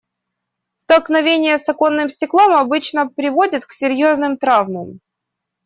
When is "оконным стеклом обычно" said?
1.69-3.07